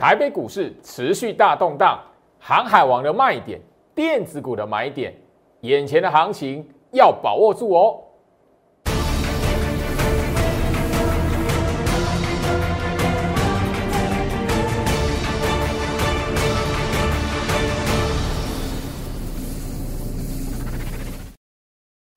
[0.00, 2.02] 台北股市持续大动荡，
[2.38, 3.60] 航海王的卖点，
[3.94, 5.14] 电子股的买点，
[5.60, 8.00] 眼前的行情要把握住哦。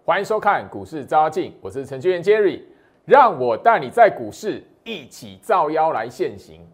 [0.06, 2.62] 欢迎收看股市招妖，我是程序员 Jerry，
[3.04, 6.66] 让我带你在股市一起造妖来现行。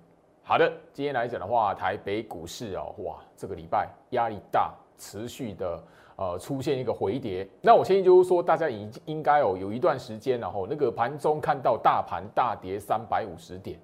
[0.49, 5.79] 好的，今天来讲的话，台北股市哦，哇，这个礼拜压力大，持续的
[6.15, 7.47] 呃出现一个回跌。
[7.61, 13.79] 那我相信就是说，大家已经应该哦有一段时间，然后那个盘中看到大盘大跌三百五十点，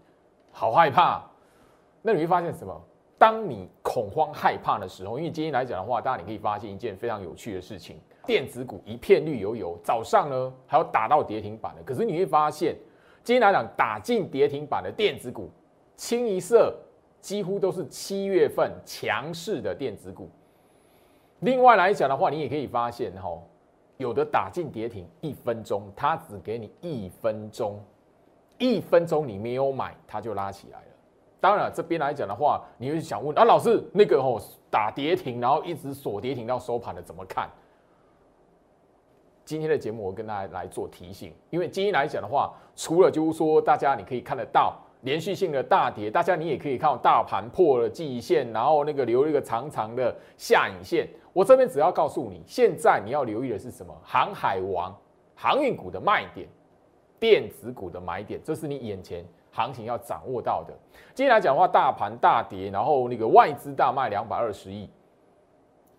[0.51, 1.23] 好害怕。
[2.01, 2.75] 那你会发现什么？
[3.15, 12.75] 当你恐慌害怕的时候，因为今天来讲的话，大家你可以发现一件非常有趣的事情，电子股一片绿油油，早上呢还有打到跌停板的，可是你会发现，
[13.23, 15.47] 今天来讲打进跌停板的电子股。
[15.95, 16.75] 清一色
[17.21, 20.29] 几乎都是七月份强势的电子股。
[21.39, 23.37] 另外来讲的话，你也可以发现哈，
[23.97, 27.79] 有的打进跌停一分钟，它只给你一分钟，
[28.57, 30.85] 一分钟你没有买，它就拉起来了。
[31.41, 34.39] 当然这边来讲的话，你会想问啊，老师那个吼
[34.71, 37.49] 打跌停，然后一直锁跌停到收盘的怎么看？
[39.43, 44.79] 今天的节目我跟大家来做提醒，因为今天来讲的话，除了就是说大家你可以看得到。
[45.05, 51.07] 连续性的大跌，大家你也可以看到大盘破了季线，然后那个留了一个长长的下影线。
[51.31, 53.95] 我这边只要告诉你，现在你要留意的是什么？
[54.03, 54.91] 航海王
[55.35, 56.47] 航运股的卖点，
[57.19, 60.73] 电子股的买点，这是你眼前行情要掌握到的。
[61.13, 64.89] 今天来讲的话，大盘大跌，然后那个外资大卖两百二十亿。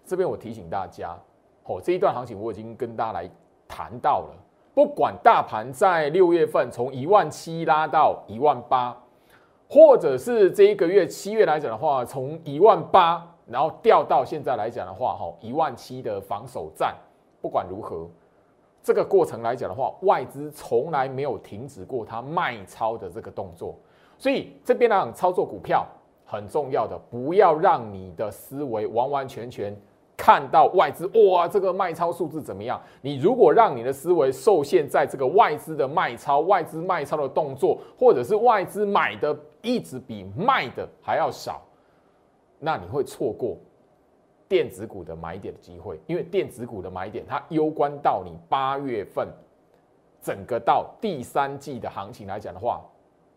[0.04, 1.16] 这边我提醒大家，
[1.62, 3.30] 哦，这一段行情我已经跟大家来
[3.68, 4.34] 谈到了。
[4.77, 8.94] 不管大盘在六月份从一万七拉到一万八，
[9.70, 16.94] 或者是这一个月七月来讲的话，从一万八然后掉到现在来讲的话，哈一万七的防守战，
[17.41, 18.06] 不管如何，
[18.82, 23.75] 这个过程来讲的话，外资从来没有停止过它卖超的这个动作，
[24.19, 25.87] 所以这边呢操作股票
[26.26, 29.75] 很重要的，不要让你的思维完完全全。
[30.16, 32.81] 看到外资哇，这个卖超数字怎么样？
[33.03, 41.62] 你如果让你的思维受限在这个外资的卖超、外资卖超的动作，或者是外资买的一直比卖的还要少，
[42.59, 43.59] 那你会错过
[44.49, 46.00] 电子股的买点的机会。
[46.06, 49.28] 因为电子股的买点，它攸关到你八月份
[50.22, 52.81] 整个到第三季的行情来讲的话，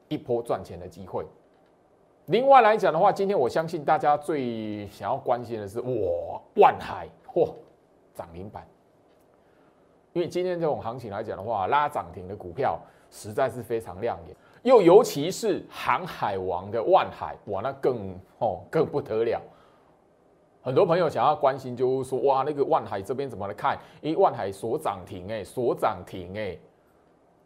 [0.08, 1.26] 一波赚钱的机会。
[2.30, 7.52] 另外来讲的话，今天我相信大家最想要关心的是，哇，万海嚯
[8.14, 8.64] 涨停板，
[10.14, 12.80] 因为今天这种行情来讲的话，拉涨停的股票
[13.10, 19.42] 实在是非常亮眼，又尤其是航海王的万海，哇，那更哦更不得了。
[20.62, 23.76] 很多朋友想要关心，就是说，哇，那个万海这边怎么来看？
[24.02, 26.56] 因为万海所涨停，哎，所涨停，哎。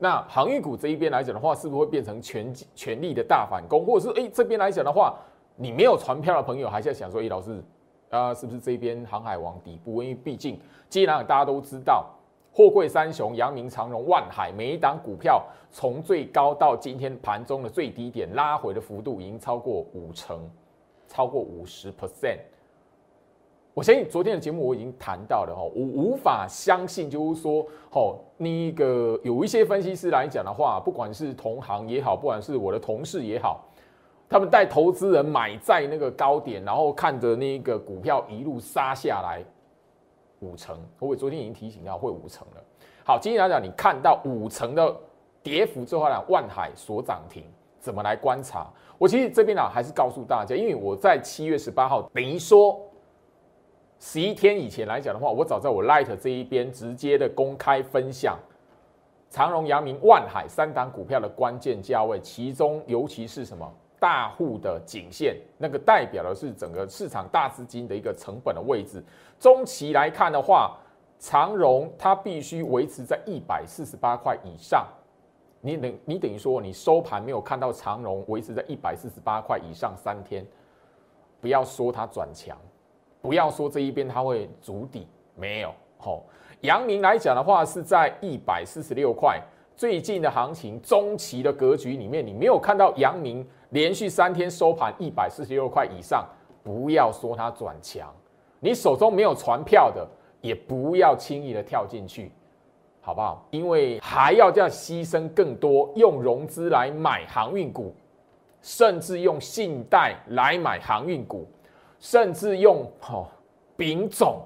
[0.03, 5.18] 那航运股这一边来讲的话，是不是会变成全全力的大反攻，或者是哎这边来讲的话，
[5.56, 7.64] 你没有船票的朋友还在想说，哎老师
[8.09, 10.03] 啊，是不是这边航海王底部？
[10.03, 10.59] 因为毕竟
[10.90, 12.06] 既然大家都知道，
[12.52, 20.38] 货柜三雄、阳明、长荣、万海，每一档股票从最高到今天盘中的最低点拉回的幅度已经超过五成，
[21.08, 22.40] 超过五十 percent。
[23.74, 33.66] 我相信昨天的节目我已经谈到了哈，我无法相信，就是说，哦，那个有一些分析师来讲的话，不管是同行也好，不管是我的同事也好，
[34.30, 39.44] 他们带投资人买在那个高点，然后看着那个股票一路杀下来
[40.42, 42.64] 五成，我昨天已经提醒到会五成了。
[43.04, 44.96] 好，今天来讲，你看到五成的
[45.42, 47.44] 跌幅之后呢，万海所涨停，
[47.80, 48.72] 怎么来观察？
[49.00, 52.80] 我其实这边呢，还是告诉大家，因为我在七月十八号等于说。
[54.06, 58.38] 十一天以前来讲的话，我早在我 Light 这一边直接的公开分享
[59.30, 63.66] 长荣、阳明、万海三档股票的关键价位，其中尤其是什么
[64.02, 69.01] 大户的颈线，那个代表的是整个市场大资金的一个成本的位置。
[69.39, 70.78] 中期来看的话，
[71.18, 74.86] 长荣它必须维持在一百四十八块以上。
[75.62, 80.45] 你等你等于说你收盘没有看到长荣维持在一百四十八块以上三天，
[81.39, 82.57] 不要说它转强。
[83.24, 85.74] 不要说这一边它会筑底，没有。
[85.98, 86.22] 好，
[86.60, 89.42] 阳明来讲的话是在一百四十六块，
[89.78, 96.28] 最近的行情中期的格局里面，你没有看到阳明连续三天收盘一百四十六块以上，
[96.62, 98.14] 不要说它转强，
[98.60, 100.06] 你手中没有船票的，
[100.42, 102.30] 也不要轻易的跳进去，
[103.00, 103.48] 好不好？
[103.52, 107.96] 因为还要这样牺牲更多，用融资来买航运股，
[108.62, 111.48] 甚至用信贷来买航运股，
[112.04, 113.26] 甚至用哦
[113.78, 114.42] 丙种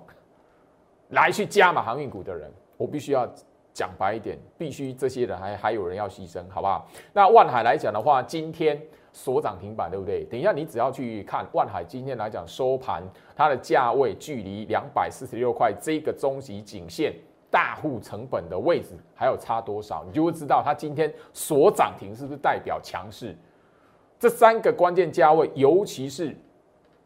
[1.09, 3.27] 来去加码航运股的人，我必须要
[3.74, 6.88] 讲白一点，必须这些人还还有人要牺牲，好不好？
[7.13, 8.80] 那万海来讲的话，今天
[9.12, 10.24] 所涨停板，对不对？
[10.25, 13.01] 等一下你只要去看万海今天来讲收盘，
[13.36, 17.12] 它的价位距离两百四十六块这个中级颈线
[17.50, 23.36] 大户成本的位置还有差多少，你就会知道它今天所涨停是不是代表强势。
[24.19, 26.36] 这三个关键价位，尤其是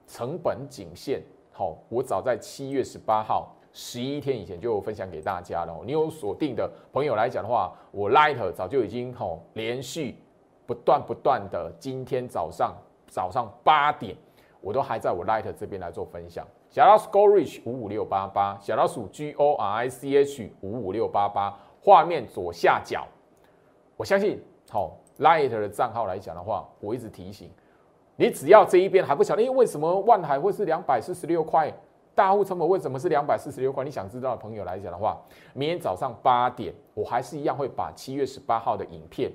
[0.08, 1.22] 成本颈线，
[1.52, 3.56] 好，我早在七月十八号。
[3.74, 5.82] 十一天以前就分享给大家了。
[5.86, 10.18] 你有锁定的朋友来讲的话，我 Light 早就已经吼连续
[10.66, 12.76] 不断不断的，今天早上
[13.08, 14.14] 早上八点，
[14.60, 16.46] 我都还在我 Light 这边来做分享。
[16.70, 23.08] 小老鼠 Go Reach 五五六八八，小老鼠 G O R I C H 五五六八八，画面左下角，
[23.96, 24.38] 我相信
[24.70, 27.50] 好 Light 的账号来讲的话，我一直提醒
[28.16, 31.74] 你，只要这一边还不晓得，因为什么万海会是两百四十六块？
[32.14, 33.86] 大户成本为什么是两百四十六块？
[33.86, 35.18] 你想知道的朋友来讲的话，
[35.54, 39.32] 明天早上八点，我还是一样会把七月十八号的影片、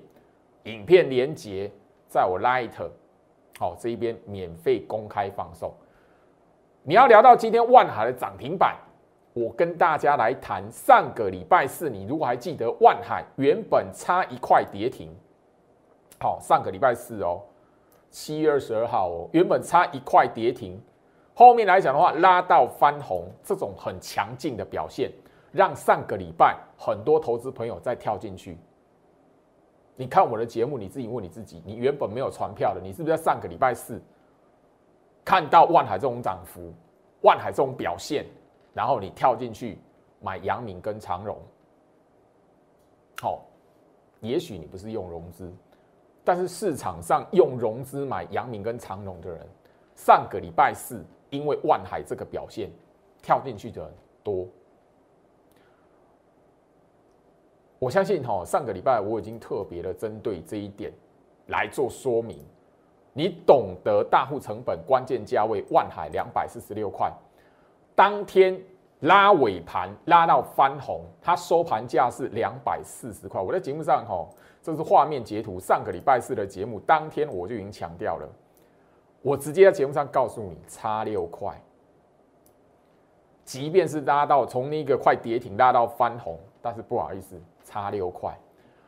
[0.64, 1.70] 影片连接
[2.06, 2.70] 在我 Light
[3.58, 5.72] 好这一边免费公开放送。
[6.82, 8.76] 你要聊到今天万海的涨停板，
[9.32, 15.10] 我跟大家来谈上个礼拜四，你如果还记得万海原本差一块跌停，
[16.20, 17.40] 好，上个礼拜四哦，
[18.18, 20.80] 七月二十二号哦，原本差一块跌停。
[21.34, 25.12] 后面来讲的话，拉到翻红这种很强劲的表现，
[25.52, 28.56] 让上个礼拜很多投资朋友再跳进去。
[29.96, 34.00] 你看我的节目，你自己问你自己，你原本没有传票的，你是不是在上个礼拜四
[35.22, 36.72] 看到万海这种涨幅、
[37.20, 38.24] 万海这种表现，
[38.72, 39.78] 然后你跳进去
[40.20, 41.36] 买阳明跟长荣？
[43.20, 43.42] 好，
[44.20, 45.52] 也许你不是用融资，
[46.26, 49.46] 但是市场上用融资买阳明跟长荣的人，
[49.94, 51.02] 上个礼拜四。
[51.28, 52.70] 因为万海这个表现，
[53.20, 53.92] 跳进去的人
[54.22, 54.46] 多。
[57.80, 60.92] 我相信哈，上个礼拜我已经特别的针对这一点
[61.48, 62.38] 来做说明。
[63.12, 67.12] 你懂得大户成本关键价位，万海两百四十六块，
[67.96, 68.58] 当天
[69.00, 73.42] 拉尾盘拉到翻红，它收盘价是两百四十块。
[73.42, 74.24] 我在节目上哈，
[74.66, 78.28] 这是画面截图，上个礼拜四的节目当天我就已经强调了。
[79.22, 81.56] 我直接在节目上告诉你，差六块，
[83.44, 88.36] 即便是拉到从那个快跌停拉到翻红，但是不好意思，差六块。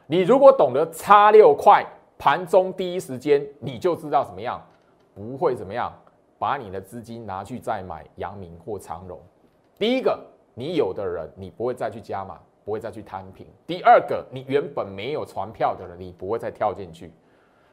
[0.09, 1.87] 你如果懂得差六块，
[2.19, 4.61] 盘中第一时间你就知道怎么样，
[5.15, 5.93] 不会怎么样，
[6.41, 9.21] 把你的资金拿去再买阳明或长荣。
[9.79, 10.19] 第一个，
[10.55, 17.11] 你有的人你不会再去加码，不会再去摊平；第二个，你原本没有传票的人，你不会再跳进去。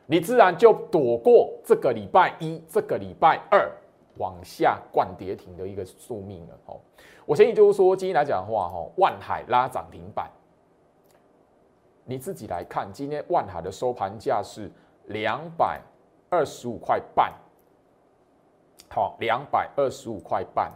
[0.05, 3.69] 你自然就躲过这个礼拜一、这个礼拜二
[4.15, 6.57] 往下灌跌停的一个宿命了。
[6.67, 6.79] 哦，
[7.25, 10.31] 我建议就是说，今天来讲的话，哈，万海拉涨停板，
[12.05, 14.71] 你自己来看，今天万海的收盘价是
[15.07, 15.81] 两百
[16.29, 17.33] 二十五块半，
[18.87, 20.71] 好，两百二十五块半。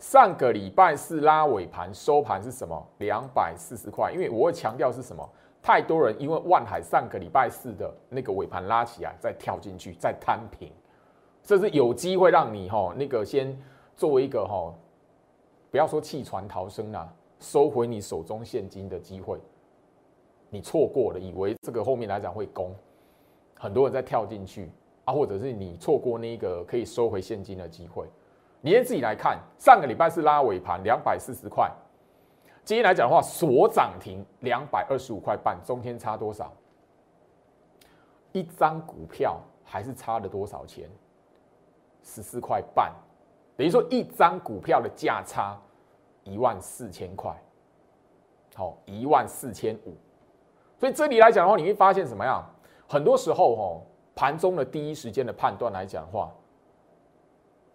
[0.00, 2.86] 上个礼拜四拉尾盘收盘是什么？
[2.98, 4.10] 两百四十块。
[4.10, 5.28] 因为我会强调是什么？
[5.62, 10.72] 太多人因为万海上个礼拜四的那个尾盘拉起来，再跳进去，再摊平，
[11.42, 13.54] 这是有机会让你哈那个先
[13.94, 14.74] 作为一个哈，
[15.70, 19.38] 不要说弃船逃生啊，收回你手中现金的机会，
[20.48, 22.74] 你错过了，以为这个后面来讲会攻，
[23.58, 24.70] 很多人在跳进去
[25.04, 28.06] 啊，或者是你错过那个可以收回现金的机会，
[28.60, 31.70] 你先自己来看，上个礼拜是拉尾盘两百四十块。
[32.62, 36.52] 今天来讲的话，所涨停两百二十五块半，中间差多少？
[38.32, 40.88] 一张股票还是差了多少钱？
[42.02, 42.92] 十四块半，
[43.56, 45.58] 等于说一张股票的价差
[46.22, 47.34] 一万四千块，
[48.54, 49.96] 好，一万四千五。
[50.78, 52.44] 所以这里来讲的话，你会发现什么样？
[52.86, 53.82] 很多时候哦，
[54.14, 56.30] 盘中的第一时间的判断来讲的话，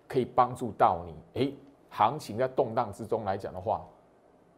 [0.07, 1.41] 可以帮助到你。
[1.41, 1.53] 诶，
[1.89, 3.81] 行情在动荡之中来讲的话。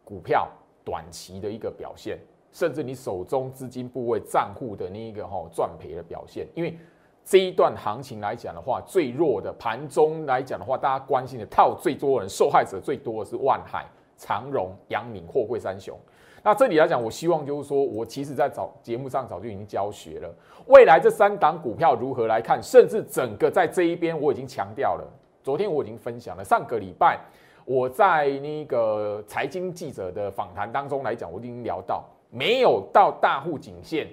[0.04, 0.48] 股票
[0.82, 2.18] 短期的一个表现，
[2.50, 6.78] 甚至你手中资金部位账户的那一个哈赚赔的表现，因为
[7.22, 13.84] 这一段行情来讲的话，最弱的盘中来讲的话，大家关心的套最多人受害者最多的是万海、
[14.16, 15.94] 长荣、阳明、货柜三雄。
[16.42, 20.34] 那这里来讲，我希望就是说我其实在早节目上早就已经教学了，
[20.68, 25.06] 未来这三档股票如何来看，甚至整个在这一边我已经强调了，
[25.48, 27.18] 昨天我已经分享了，上个礼拜。
[27.64, 34.06] 我在那个财经记者的访谈当中来讲，我已经聊到，没有到大户颈线，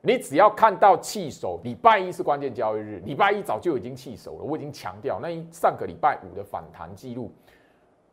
[0.00, 4.42] 你只要看到弃守，礼拜一是关键交易日，礼拜一早就已经弃守了。
[4.42, 7.30] 我已经强调，那上个礼拜五的反弹记录，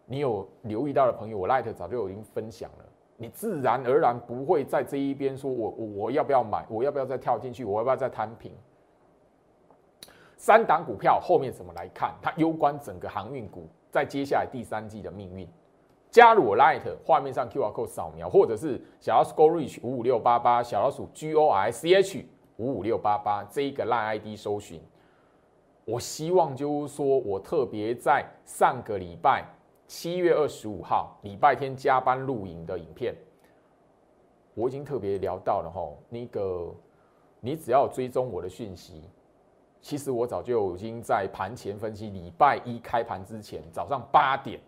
[0.06, 2.86] 你有留意到的朋友，我 Light 早就已经分享了。
[3.16, 8.52] 你自然而然不会在这一边说，我我我要不要买，我要不要再跳进去，我要不要再摊平？
[10.38, 12.14] 三档股票后面怎么来看？
[12.22, 15.46] 它攸关整个航运股在接下来第三季的命运。
[16.10, 22.26] 加入我 Light 画面上 QR code 扫描，或者是小老鼠 Go Reach 五五六八八，小老鼠 G O I C H
[22.56, 24.82] 五五六八八这一个 Line ID 搜寻。
[25.84, 29.44] 我希望就是说我特别在上个礼拜
[29.86, 33.16] 七月二十五号礼拜天加班录影的影片，
[34.54, 36.74] 我已经特别聊到了哈，那个
[37.40, 39.04] 你只要追踪我的讯息，
[39.82, 44.60] 其实我早就已经在盘前分析，礼拜一开盘之前早上八点。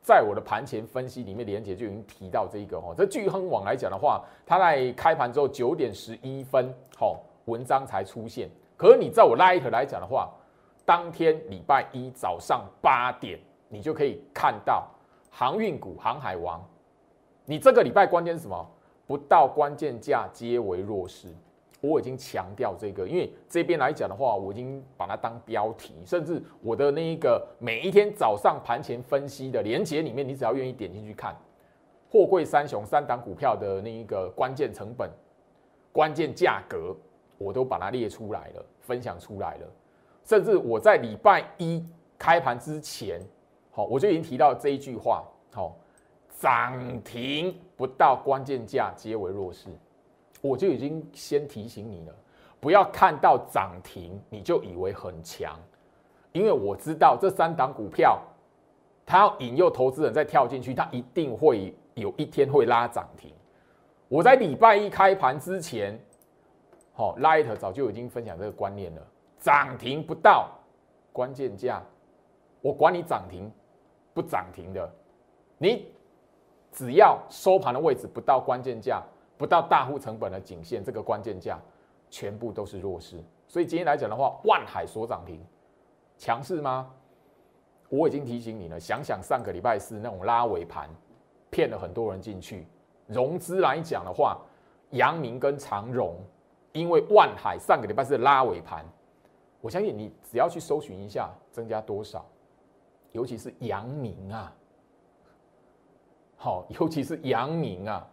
[0.00, 8.48] 在我的盘前分析里面，连杰就已经提到这一个哈，这巨亨网来讲的话，它在开盘之后九点十一分，好文章才出现。
[8.76, 10.32] 可是你在我 Light 来讲的话，
[10.86, 13.38] 当天礼拜一早上八点，
[13.68, 14.88] 你就可以看到
[15.30, 16.64] 航运股、航海王。
[17.44, 18.66] 你这个礼拜关键是什么？
[19.06, 21.28] 不到关键价皆为弱势。
[21.80, 31.36] 我已经强调这个，因为这边来讲的话，我已经把它当标题，甚至我的那一个每一天早上盘前分析的连接里面，你只要愿意点进去看，
[32.10, 35.08] 货柜三雄三档股票的那一个关键成本、
[35.92, 36.96] 关键价格，
[37.38, 39.66] 我都把它列出来了，分享出来了。
[40.24, 41.84] 甚至我在礼拜一
[42.18, 43.20] 开盘之前，
[43.70, 45.76] 好，我就已经提到这一句话，好，
[46.40, 49.68] 涨停不到关键价皆为弱势。
[50.40, 52.14] 我就已经先提醒你了，
[52.60, 55.58] 不要看到涨停你就以为很强，
[56.32, 58.20] 因为我知道这三档股票，
[59.04, 63.32] 它要引诱投资人再跳进去，它一定会有一天会拉涨停。
[64.08, 65.98] 我在礼拜一开盘之前，
[66.92, 69.02] 好，Light 早就已经分享这个观念了，
[69.40, 70.50] 涨停不到
[71.12, 71.82] 关键价，
[72.60, 73.50] 我管你涨停
[74.14, 74.90] 不涨停的，
[75.58, 75.92] 你
[76.70, 79.02] 只要收盘的位置不到关键价。
[79.38, 81.58] 不到大户成本的颈线，这个关键价
[82.10, 83.22] 全部都是弱势。
[83.46, 85.40] 所以今天来讲的话，万海所涨停，
[86.18, 86.92] 强势吗？
[87.88, 88.78] 我已经提醒你了。
[88.78, 90.90] 想想上个礼拜四那种拉尾盘，
[91.50, 92.66] 骗了很多人进去。
[93.06, 94.38] 融资来讲的话，
[94.90, 96.16] 阳明跟长荣，
[96.72, 98.84] 因为万海上个礼拜是拉尾盘，
[99.62, 102.26] 我相信你只要去搜寻一下，增加多少，
[103.12, 104.52] 尤其是阳明啊，
[106.36, 108.06] 好，尤其是阳明啊。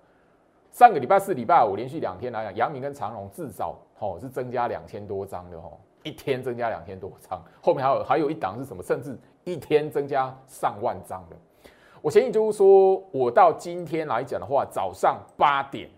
[0.75, 8.83] 上个礼拜四、礼拜五连续两天来讲，阳明跟长荣至少吼是增加两千多张的吼，一天增加两千多张，后面还有还有一档是什么？
[8.83, 11.35] 甚至一天增加上万张的。
[12.01, 15.89] 我相信就是说，我到今天来讲的话，早上八点，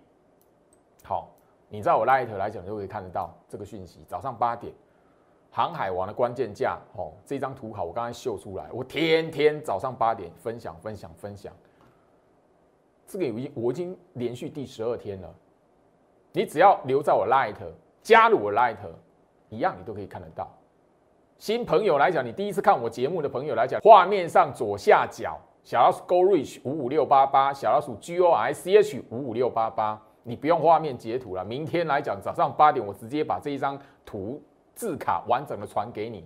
[1.03, 1.27] 好，
[1.69, 4.05] 你在我 Light 来讲就可以看得到这个讯息。
[4.07, 4.72] 早上八点，
[5.50, 11.51] 航海王的关键价，哦，这张图好，我刚才秀出来，我天天早上八点分享分享分享。
[13.08, 15.34] 这个已经我已经连续第十二天了，
[16.34, 17.56] 你只要留在我 Light，
[18.02, 18.76] 加入我 Light，
[19.50, 20.48] 一样你都可以看得到。
[21.38, 31.46] 新朋友来讲，你第一次看我节目的朋友来讲，画面上左下角小老鼠 Go Reach 五五六八八，小老鼠 G O I C H 五五六八八，你不用画面截图了。
[31.46, 34.42] 明天来讲早上八点，我直接把这一张图
[34.74, 36.26] 字卡完整的传给你。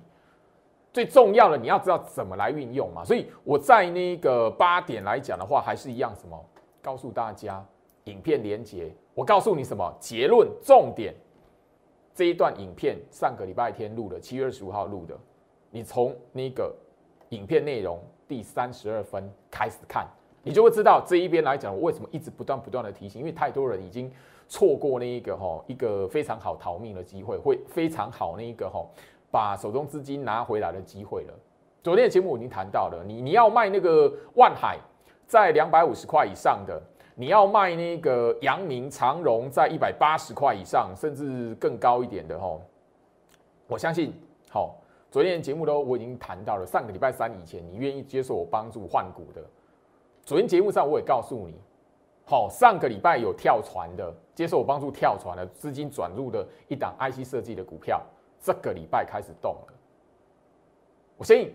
[0.94, 6.46] 最重要的你要知道怎么来运用嘛，所以我在那个八点来讲的话，还是一样什么？
[6.82, 7.66] 告诉大家，
[8.06, 8.94] 影片连接。
[9.14, 10.48] 我告诉你什么结论？
[10.62, 11.14] 重点
[12.14, 15.18] 这一段影片上个礼拜天录的，七月二十五号录的。
[15.70, 16.74] 你从那个
[17.30, 20.08] 影片内容第三十二分开始看，
[20.44, 24.12] 你就会知道这一边来讲，我为什么一直不断不断的提醒，因为太多人已经
[24.48, 28.86] 错过那一个哈一个非常好逃命的机会，会非常好那一个哈
[29.30, 31.34] 把手中资金拿回来的机会了。
[31.84, 34.80] 昨天的节目我已经谈到了，你你要卖那个万海。
[35.32, 36.78] 在两百五十块以上的，
[37.16, 42.62] 你要卖那个阳明长荣，在一百八十块以上，甚至更高一点的吼，
[43.66, 44.14] 我相信，
[44.50, 44.76] 好，
[45.10, 49.42] 昨天节目都我已经谈到了，上个礼拜三以前，你愿意接受我帮助换股的，
[50.26, 51.56] 昨天节目上我也告诉你，
[52.26, 58.02] 好，上个礼拜有跳船的，接受我帮助跳船的资金转入的一档 IC 设计的股票，
[58.42, 59.74] 这个礼拜开始动了，
[61.16, 61.54] 我相信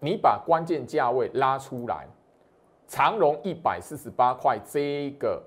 [0.00, 2.08] 你把关键价位拉出来。
[2.90, 5.40] 长荣一百四十八块这个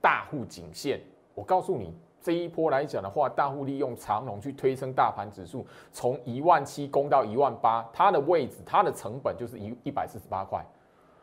[0.00, 1.00] 大户颈线，
[1.36, 10.66] 我告诉你，这一波来讲的话，大户利用长荣去推升大盘指数，从一万七攻到一万八，它的位置，它的成本就是一一百四十八块。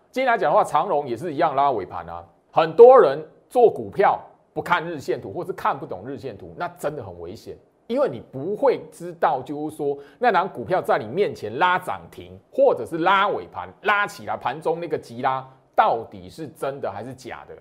[0.10, 2.26] 今天来讲的话，长荣也是一样拉尾盘啊。
[2.50, 4.18] 很多人做股票
[4.54, 7.58] 不看日线图，或是看不懂日线图，那真的很危险，
[7.88, 15.46] 因为你不会知道，就是说那档股票在你面前拉涨停，或者是拉尾盘拉起来，盘中那个急拉
[15.78, 17.56] 到底是真的还是假的？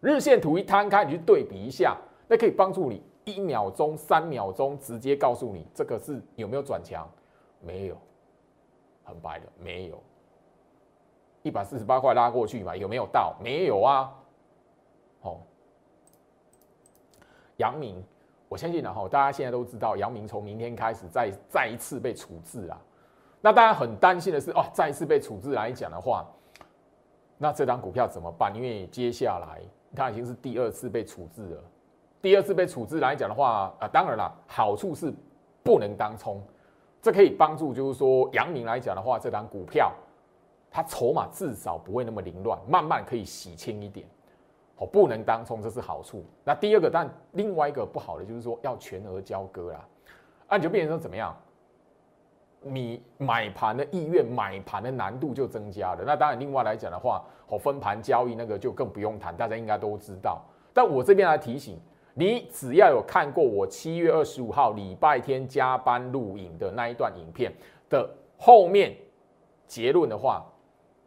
[0.00, 1.96] 日线图一摊开，你去对比一下，
[2.26, 7.08] 那可以帮助你一秒钟、三秒钟直接告诉你这个是有没有转强，
[7.60, 7.96] 没有，
[9.04, 10.02] 很白的，没有。
[11.42, 12.74] 一百四十八块拉过去嘛？
[12.74, 13.36] 有没有到？
[13.40, 14.12] 没有啊。
[15.20, 15.40] 好，
[17.58, 18.02] 杨明，
[18.48, 22.80] 我相信然后大家现在都知道，杨明从明天开始再再一次被处置啊。
[23.40, 26.26] 那大家很担心的是，哦，再一次被处置来讲的话，
[27.42, 28.54] 那这张股票怎么办？
[28.54, 29.62] 因为接下来
[29.96, 31.62] 它已经是第二次被处置了。
[32.20, 35.10] 第二次被处置来讲的话，啊，当然了，好处是
[35.62, 36.38] 不能当冲，
[37.00, 39.90] 这可以帮助，就是说杨明来讲的话，这张股票。
[40.70, 44.06] 它筹码至少不会那么凌乱，慢慢可以洗清一点。
[44.76, 46.24] 哦，不能当冲，这是好处。
[46.44, 49.88] 那第二个，但另外一个不好的就是说要全额交割啦，
[50.48, 51.34] 那你就变成说怎么样？
[52.62, 56.04] 你买盘的意愿、买盘的难度就增加了。
[56.06, 60.42] 那当然，另外来讲的话，哦，分盘交易那个就更不用谈，大家应该都知道。
[60.72, 61.78] 但我这边来提醒
[62.14, 67.52] 你，只要有看过我七月二十五号礼拜天加班录影的那一段影片
[67.88, 68.94] 的后面
[69.66, 70.44] 结论的话。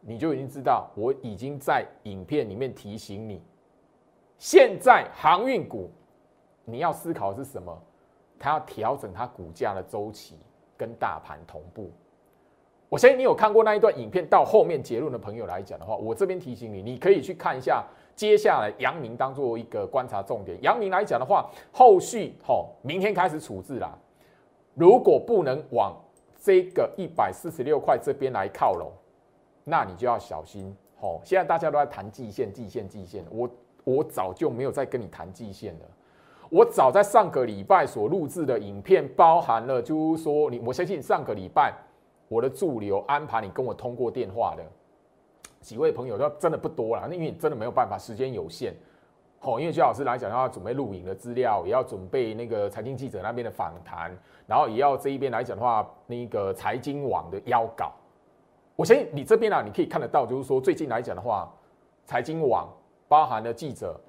[0.05, 3.41] 你就已经知道，我已经在影片里面提醒你，
[4.37, 5.89] 现在航运股
[6.65, 7.81] 你要思考的是什么？
[8.37, 10.37] 它要调整它股价的周期
[10.83, 11.89] 跟大盘同步。
[12.89, 17.81] 我相信你有看过那一段影片到后面结论的朋友来讲的话，我这边提醒你，你可以去看一下
[18.15, 20.61] 接下来阳明当做一个观察重点。
[20.61, 23.97] 阳明来讲的话，后续吼明天开始处置啦，
[24.73, 25.95] 如果不能往
[26.41, 28.91] 这个一百四十六块这边来靠拢。
[29.63, 31.21] 那你就要小心哦！
[31.23, 33.49] 现在大家都在谈季线、季线、季线，我
[33.85, 35.85] 我早就没有再跟你谈季线了。
[36.49, 41.73] 我早在上个礼拜所录制的影片，包含了就是说，你我相信上个礼拜
[42.27, 44.63] 我的助理有安排你跟我通过电话的
[45.61, 48.73] 几位朋友，都真的不多了，因为真的没有办法，时间有限。
[49.41, 54.09] 哦，因为薛老师来讲，要准备录影的资料，也要准备那个财经记者那边的访谈，
[54.47, 57.91] 然后也要这一边来讲的话，那个财经网的邀稿。
[58.75, 61.53] 我相信你这边啊，你可以看得到，就是说最近来讲的话，
[62.05, 62.69] 财经网
[63.09, 63.99] 包含了记者，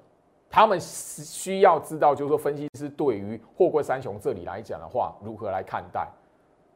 [0.49, 6.07] 他们需要知道，就是说分析师对于货柜三雄这里来讲的话，如何来看待。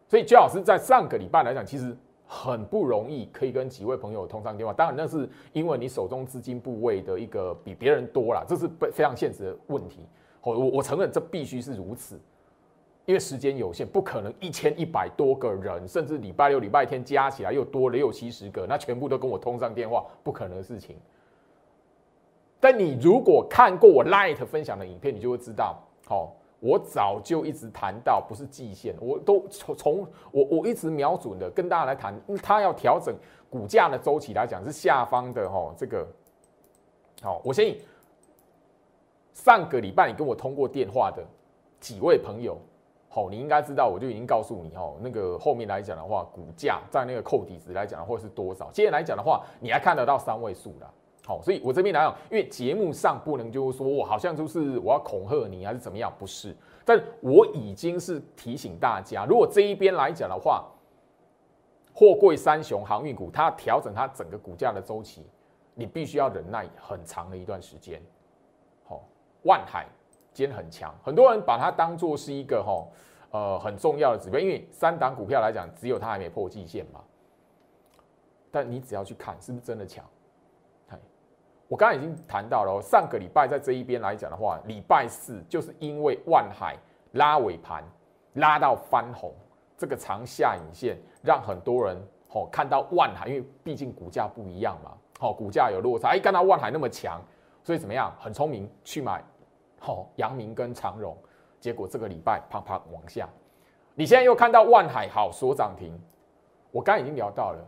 [0.08, 4.74] 所以焦老师在上个礼拜来讲，其实很不容易可以跟几位朋友通上电话。
[4.74, 10.00] 当然那是因为你手中资金部位的一个比别人多了，这是非常现实的问题。
[10.42, 12.20] 我我承认这必须是如此。
[13.06, 20.96] 因为时间有限，不可能一千一百多个人，甚至礼拜六、礼拜天加起来又多了六七十个，那全部都跟我通上电话，不可能的事情。
[22.60, 33.16] 但你如果看过我 Light 分享的影片，你就会知道，好，我早就一直谈到不是季线，我都从从我我一直瞄准的跟大家来谈，它要调整
[33.50, 36.06] 股价的周期来讲是下方的哈，这个
[37.22, 37.80] 好，我相信
[39.34, 41.24] 上个礼拜你跟我通过电话的
[41.80, 42.58] 几位朋友。
[43.12, 48.70] 好，你应该知道，我就已经告诉你哦，那个后面来讲的话，股价在那个扣底值来讲的话是多少？
[48.72, 50.88] 接下来讲的话，你还看得到三位数的。
[51.26, 56.56] 好，所以我这边来讲，因为节目上不能就是说我好像就是我要恐吓你还是怎么样，不是。
[56.84, 60.66] 但我已经是提醒大家，如果这一边来讲的话，
[61.94, 65.26] 货柜三雄航运股它调整它整个股价的周期，
[65.76, 68.02] 你必须要忍耐很长的一段时间。
[68.86, 69.04] 好，
[69.44, 69.86] 万海。
[70.32, 72.88] 坚很强，很多人把它当做是一个哈
[73.32, 77.02] 呃很重要的指标，因为三档股票来讲，只有它还没破季线嘛。
[78.52, 80.06] 但你只要去看是不是真的强，
[81.70, 86.76] 我刚刚已经谈到了，上个礼拜在这一边来讲的话，礼拜四就是因为万海
[87.12, 87.84] 拉尾盘
[88.34, 89.32] 拉到翻红，
[89.78, 91.96] 这个长下影线让很多人
[92.32, 97.22] 哦看到万海，因为毕竟股价不一样嘛，好股价有落差，哎看到万海那么强，
[97.64, 99.24] 所以怎么样很聪明去买。
[99.80, 101.16] 好，阳明跟长荣，
[101.60, 103.30] 结果这个礼拜啪啪往下。
[103.94, 105.94] 你现在又看到万海好所涨停，
[106.72, 107.64] 我刚已经聊到了。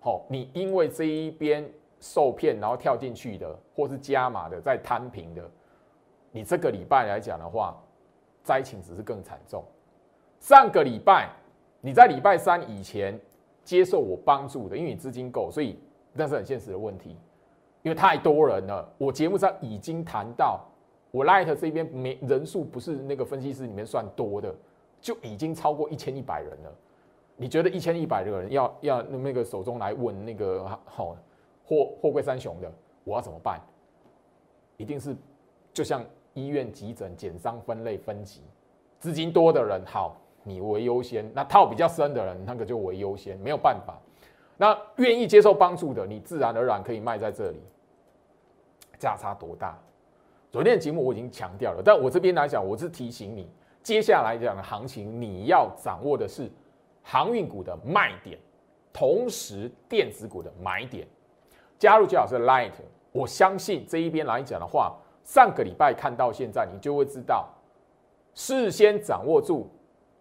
[0.00, 1.70] 好，你因为这一边
[2.04, 5.50] 受骗，然后跳进去的，或是加码的，在摊平的，
[6.30, 7.74] 你这个礼拜来讲的话，
[8.42, 9.64] 灾情只是更惨重。
[10.38, 11.30] 上个礼拜
[11.80, 13.18] 你在礼拜三以前
[13.62, 15.78] 接受我帮助的，因为你资金够，所以
[16.12, 17.16] 那是很现实的问题。
[17.80, 20.62] 因为太多人了，我节目上已经谈到。
[21.10, 24.52] 我 Light 这边没人数不是那个分析师里面算多的，
[25.00, 26.72] 就已经超过一千一百人了。
[27.36, 31.16] 你觉得一千一百个人要要那个手中来问那个好
[31.64, 32.70] 货货柜三雄的，
[33.04, 33.60] 我要怎么办？
[34.76, 35.16] 一定是
[35.72, 38.42] 就像医院急诊减伤分类分级，
[38.98, 43.98] 资金多的人好，你为优先；那套比较深的人，那个就为优先，没有办法。
[44.56, 47.60] 那愿意接受帮助的，你自然而然可以卖在这里，
[48.98, 49.78] 价差多大？
[50.50, 53.48] 昨天的节目我已经强调了，但我这边来讲，我是提醒你，
[53.82, 56.50] 接下来讲的行情，你要掌握的是
[57.02, 58.38] 航运股的卖点，
[58.92, 61.06] 同时电子股的买点。
[61.78, 62.72] 加入最好是 Light，
[63.12, 67.48] 我相信这一边来讲的话，上个礼拜看到现在，你就会知道，
[68.34, 69.68] 事先掌握住。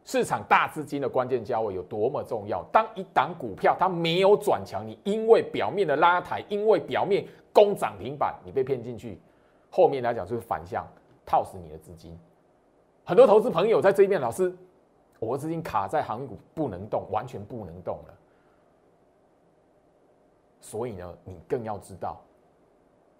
[0.06, 2.62] 市场大资金的关键价位有多么重要？
[2.74, 9.18] 当一档股票它没有转强，你因为表面的拉抬，因为表面攻涨停板，你被骗进去，
[9.70, 10.86] 后面来讲就是反向
[11.26, 12.20] 套死你的资金。
[13.06, 14.54] 很多投资朋友在这一边，老师，
[15.20, 18.14] 我的资金卡在航运股不能动，完全不能动了。
[20.64, 22.20] 所以呢，你更要知道，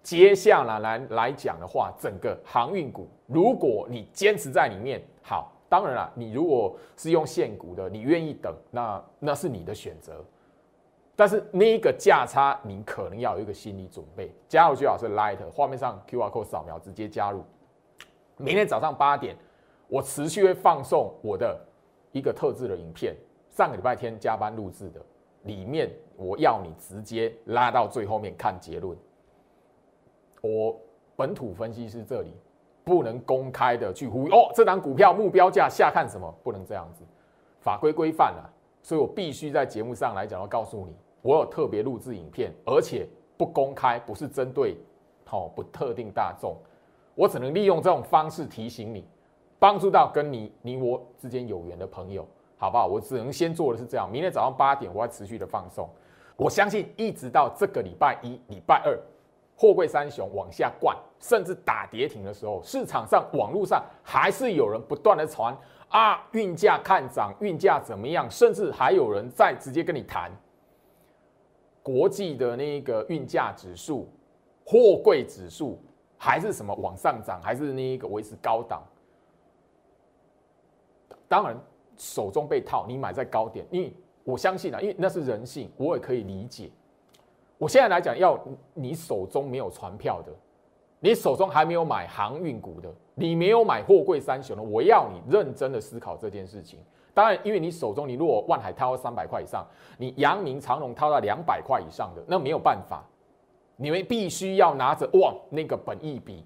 [0.02, 5.52] 接下来来来讲的话，整个航运股，如果你坚持在里面，好。
[5.70, 10.24] 当然了，你如果是用现股的，你愿意等，那那是你的选择。
[11.16, 14.32] 但是那个价差，你可能要有一个心理准备。
[14.48, 17.44] 加入最好是 Light，画面上 QR code 扫描，直接加入。
[18.38, 19.36] 明天早上八点，
[19.88, 21.60] 我持续会放送我的
[22.12, 23.16] 一个特制的影片，
[23.50, 25.02] 上个礼拜天加班录制的，
[25.44, 28.98] 里面我要你直接拉到最后面看结论。
[30.42, 30.78] 我
[31.16, 32.34] 本土分析师这里。
[32.86, 36.30] 不能公开的去呼哦，这档股票目标价下看什么？
[36.44, 37.02] 不能这样子，
[37.62, 44.76] 法规规范了，所以我必须在节目上来讲，要告诉你，我有特别录制影片，而且不公开，不是针对
[45.24, 46.58] 好不特定大众，
[47.16, 49.08] 我只能利用这种方式提醒你，
[49.60, 52.28] 帮助到跟你你我之间有缘的朋友，
[52.64, 52.88] 好不好？
[52.88, 55.90] 我只能先做的是这样，明天早上八点我会持续的放送，
[56.38, 58.98] 我相信一直到这个礼拜一、礼拜二。
[59.56, 65.56] 货柜三雄往下灌，甚至打跌停的时候，市场上、网络上还是有人不断的传
[65.90, 68.32] 啊，运价看涨，运价怎么样？
[68.32, 70.32] 甚至还有人在直接跟你谈
[71.84, 74.10] 国际的那个运价指数、
[74.66, 75.80] 货柜指数
[76.18, 78.82] 还是什么往上涨，还是那一个维持高档。
[81.28, 81.58] 当然，
[81.98, 86.70] 手中被套，你买在高点，因为我相信啊，因为那是人性，我也可以理解。
[87.58, 88.38] 我现在来讲，要
[88.74, 90.32] 你手中没有船票的，
[91.00, 96.80] 你手中还没有买航运股的，你没有买货柜三雄的，我要你认真的思考这件事情。
[97.14, 99.66] 当然，因为你手中你如果万海掏到三百块以上，
[99.98, 103.04] 你阳明长隆掏到两百块以上的，那没有办法，
[103.76, 106.44] 你们必须要拿着哇那个本益比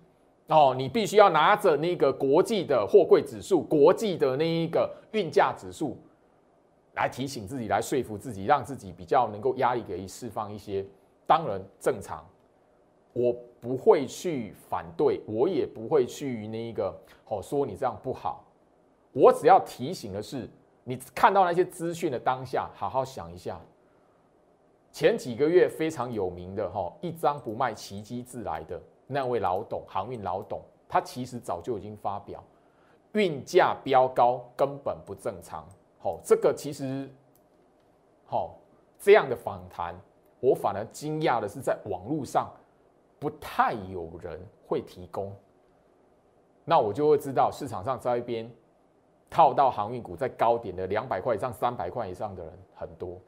[0.47, 5.97] 哦，你必须要拿着那个国际的货柜指数、国际的那一个运价指数
[6.93, 10.85] 来提醒自己，来说服自己，让自己比较能够压力给释放一些。
[11.25, 12.25] 当然正常，
[13.11, 16.95] 我不会去反对，我也不会去那一个
[17.27, 18.45] 哦说你这样不好。
[19.11, 20.49] 我只要提醒的是，
[20.85, 23.59] 你看到那些资讯的当下，好好想一下。
[24.93, 32.43] 前几个月非常有名的哈，一张不卖，奇迹自来的那位老董，航运老董，他其实早就已经发表，
[33.13, 35.65] 运价飙高根本不正常。
[35.97, 37.09] 好，这个其实
[38.25, 38.55] 好
[38.99, 39.95] 这样的访谈。
[40.39, 42.47] 我反而惊讶的是，在网络上
[43.17, 45.35] 不太有人会提供，
[46.63, 48.47] 那我就会知道市场上在一边
[49.31, 53.19] 套到航运股在高点的两百块以上、三百块以上的人很多。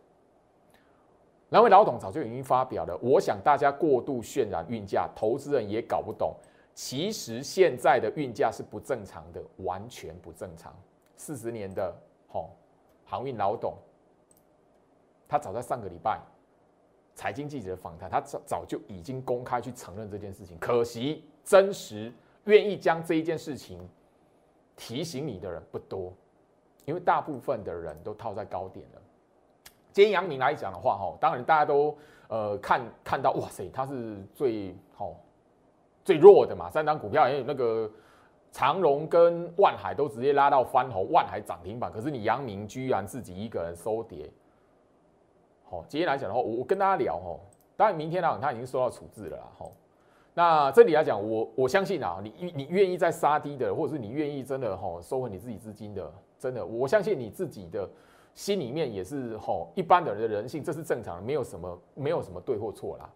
[1.49, 6.35] 那位老董早就已经发表了，我想大家过度渲染运价，投资人也搞不懂，
[6.75, 10.71] 其实现在的运价是不正常的，完全不正常。
[11.15, 11.93] 四十年的
[12.27, 12.51] 吼
[13.03, 13.73] 航运老董，
[15.27, 16.21] 他早在上个礼拜。
[17.15, 20.57] 财经记者访谈，他早早就已经公开去承认这件事情。
[20.57, 22.13] 可惜，真实
[22.45, 23.85] 愿意将这一件事情
[24.77, 26.13] 提醒你的人不多，
[26.85, 28.98] 因为大部分的人都套在高点了。
[29.91, 31.95] 今天阳明来讲的话，哈，当然大家都
[32.27, 35.15] 呃看看到，哇塞，它是最好
[36.05, 37.89] 最弱的嘛，三张股票，因为那个
[38.51, 44.29] 长荣跟万海都直接拉到翻红，万海涨停板，可是你阳明居然自己一个人收跌。
[45.69, 47.39] 好，今天来讲的话，我我跟大家聊哦，
[47.75, 49.43] 当然明天呢，他已经受到处置了啦。
[49.57, 49.71] 吼，
[50.33, 57.87] 那这里来讲，我我相信啊，你你愿意在杀低的，或者是你愿意真的吼收回你自己资金的，真的，我相信你自己的
[58.39, 63.09] 心里面也是吼一般的人的人性，这是正常的，没有什么没有什么对或错啦。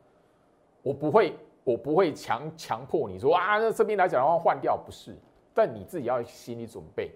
[0.81, 1.33] 我不会
[1.63, 5.15] 我不会强强迫你说啊，那这边来讲的话换掉不是，
[5.53, 7.09] 但你自己要心理准备。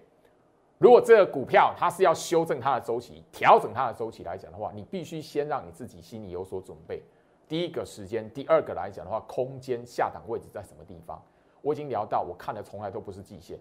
[0.78, 7.02] 如果这个股票它是要修正它的周期、调整它的周期来讲的话，你必须先让你自己心里有所准备。
[7.46, 11.22] 第一个时间，第二个来讲的话，空间下档位置在什么地方？
[11.60, 13.58] 我已经聊到，我看的从来都不是季线。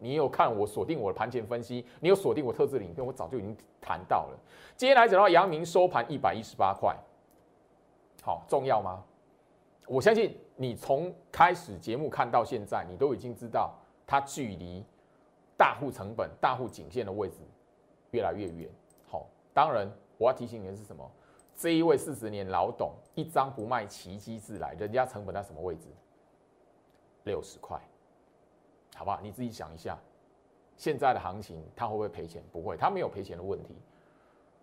[0.00, 4.38] 你有看我锁定我的盘前分析，你有锁定我特制的影片，我早就已经谈到了。
[4.76, 6.96] 今天来讲到阳明收盘一百一十八块，
[8.22, 9.04] 好重要吗？
[9.86, 13.74] 我相信你从开始节目看到现在，你都已经知道
[14.06, 14.84] 它距离
[15.56, 17.36] 大户成本、大户颈线的位置
[18.12, 18.70] 越来越远。
[19.06, 19.86] 好，当然
[20.16, 21.08] 我要提醒你的是什么？
[21.56, 24.72] 这一位四十年老董，一张不卖，奇迹自来。
[24.78, 25.88] 人家成本在什么位置？
[27.24, 27.78] 六十块，
[29.00, 29.18] 好不好？
[29.22, 29.96] 你自己想一下，
[30.76, 32.42] 现在的行情它会不会赔钱？
[32.52, 33.74] 不会，它没有赔钱的问题。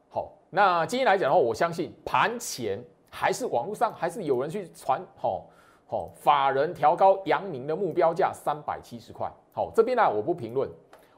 [0.09, 5.47] 好，那今天来讲的话，我相信盘前还是网络上还是有人去传，好，
[5.87, 9.27] 好，法人调高阳明的目标价三百七十块。
[9.51, 10.69] 好，这边呢我不评论，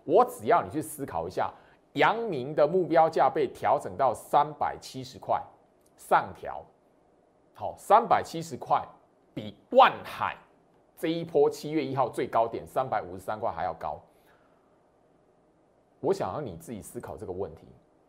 [0.06, 1.54] 我只要你去思考一下，
[1.96, 5.44] 阳明的目标价被调整到三百七十块。
[5.98, 6.64] 上调，
[7.54, 8.82] 好，三百七十块
[9.34, 10.38] 比万海
[11.00, 13.98] 这一波七月一号最高点三百五十三块还要高。
[16.02, 17.66] 我想要你自己思考这个问题：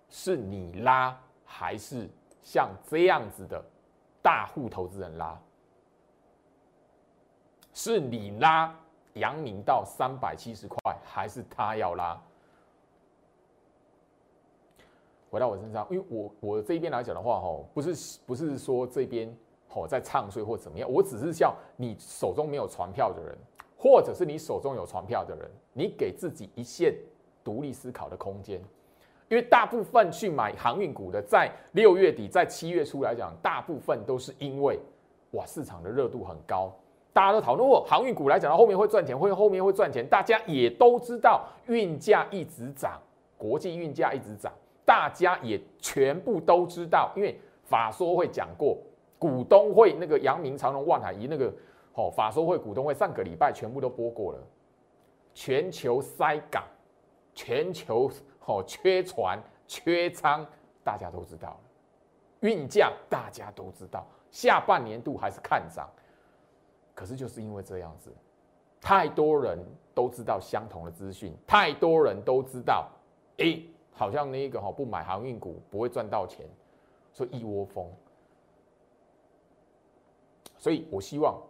[0.08, 2.08] 是你拉，还是
[2.42, 3.64] 像这样子的
[4.20, 5.40] 大户投资人拉？
[7.72, 8.76] 是你拉
[9.14, 12.20] 阳明到三百七十块，还是他要拉？
[15.30, 19.32] 回到我身上，因为我我这边来讲的话，哦，不是不是说这边
[19.70, 23.34] 吼在唱衰或怎么样，我只是叫你手中没有船票的人，
[23.78, 26.92] 或者是你手中有船票的人，你给自己一线
[27.44, 28.60] 独立思考的空间，
[29.28, 34.78] 因为大部分去买航运股的，在六月底在七月初来讲，大部分都是因为
[35.30, 36.70] 哇市场的热度很高，
[37.12, 43.00] 大家都讨论过航运股来讲，到后面会赚钱，会后面会赚钱，大家也都知道运价一直涨，
[43.38, 44.52] 国际运价一直涨。
[44.84, 48.76] 大家也全部都知道，因为法说会讲过，
[49.20, 51.52] 股东会那个阳明长隆万海一那个
[51.94, 54.38] 哦，法说会股东会上个礼拜全部都播过了。
[55.34, 56.64] 全球塞港，
[57.34, 58.10] 全球
[58.46, 60.44] 哦缺船缺仓，
[60.82, 61.60] 大家都知道。
[62.40, 65.88] 运价大家都知道，下半年度还是看涨。
[66.94, 68.10] 可是就是因为这样子，
[68.80, 69.58] 太多人
[69.94, 72.88] 都知道相同的资讯，太多人都知道，
[73.36, 73.60] 哎。
[73.92, 76.46] 好像那个哈不买航运股不会赚到钱，
[77.12, 77.86] 所以一窝蜂。
[80.60, 81.42] 所以我希望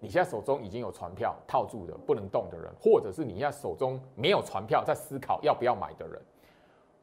[0.00, 6.20] 你现在手中已经有船票套住的不能动的人，或者是你现在手中没有船票在思考要不要买的人，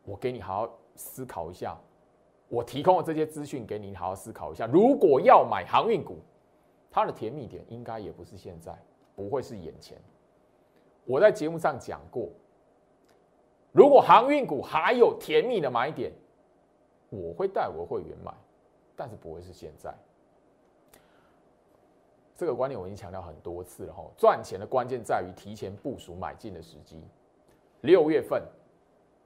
[0.04, 1.76] 我给你好好思考一下。
[2.49, 4.67] 我提供的这些资讯给你好好思考一下。
[4.67, 6.17] 如果要买航运股，
[6.91, 8.78] 它的甜蜜点应该也不是现在，
[9.15, 9.97] 不会是眼前。
[11.06, 12.30] 我在节目上讲过。
[13.71, 16.12] 如果航运股还有甜蜜的买点，
[17.10, 18.32] 我会带我会员买，
[18.95, 19.91] 但是不会是现在。
[22.43, 24.03] 这个观念我已经强调很多次了哈。
[24.17, 27.01] 赚钱的关键在于提前部署买进的时机。
[27.82, 28.43] 六月份，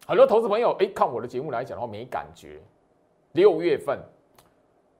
[0.07, 2.61] 很多投资朋友哎看我的节目来讲的话没感觉。
[3.31, 3.99] 六月份，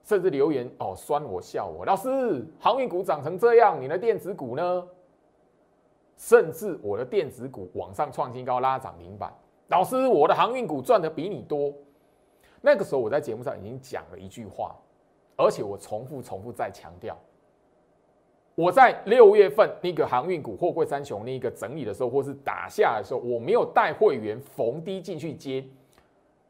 [0.02, 4.88] 甚至留言哦酸我笑我，老师航运股涨成这样，你的电子股呢？
[6.16, 9.32] 甚至我的电子股往上创新高，拉涨停板。
[9.68, 11.72] 老师，我的航运股赚的比你多。
[12.60, 14.74] 那个时候我在节目上已经讲了一句话，
[15.36, 17.16] 而且我重复、重复再强调。
[18.58, 25.64] 我在六月份那个航运股货柜三雄那个整理的时候，或是打下的时候，我没有带会员逢低进去接，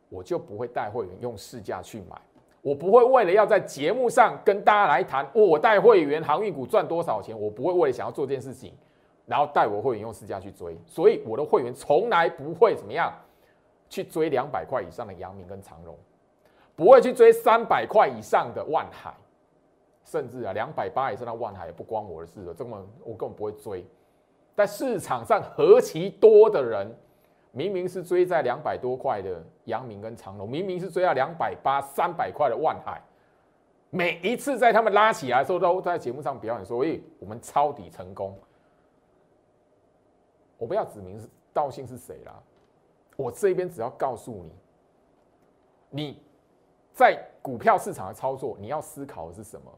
[0.09, 2.19] 我就不会带会员用市价去买。
[2.63, 8.73] 我不会为了要在节目上跟大家来谈，我带会员航运股赚多少钱，我不会为了想要做这件事情。
[9.27, 13.13] 然后带我会员用市价去追，所以我的会员从来不会怎么样
[13.91, 15.95] 去追两百块以上的阳明跟长荣，
[16.75, 19.13] 不会去追三百块以上的万海，
[20.11, 23.85] 甚至啊两百八以上的万海也不关我的事了，这么我根本不会追。
[24.55, 26.91] 但市场上何其多的人，
[27.53, 33.03] 明明是追在两百多块的阳明跟长隆，明明是追到两百八、三百块的万海，
[33.91, 38.35] 每一次在他们拉起来的时候，都在节目上表演说：“诶，我们抄底成功。”
[40.57, 41.21] 我不要指名
[41.53, 42.43] 道姓是谁啦，
[43.17, 44.53] 我这边只要告诉你，
[45.91, 46.23] 你
[46.93, 49.71] 在股票市场的操作，你要思考的是什么？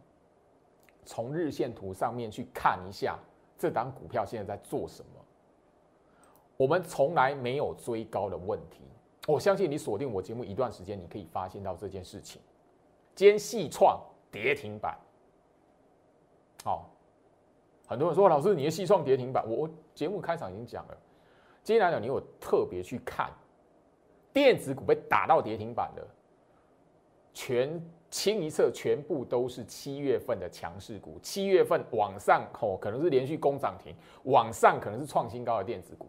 [1.05, 3.19] 从日线图上面去看一下
[3.59, 5.11] 这档股票现在在做什么。
[6.57, 8.83] 我们从来没有追高的问题，
[9.27, 12.41] 我相信你锁定我节目一段时间，你可以发现到这件事情。
[13.15, 14.99] 今天细创跌停板，
[16.65, 16.91] 好。
[17.87, 20.97] 很多人说：“老师，你的细创跌停板。”我我节目开场已经讲了。
[21.65, 23.29] 今天来讲，你有特别去看
[24.33, 26.07] 电子股被打到跌停板的，
[27.35, 31.18] 全清一色，全部都是七月份的强势股。
[31.23, 33.94] 七月份往上吼，可能是连续攻涨停，
[34.25, 36.09] 往上可能是创新高的电子股，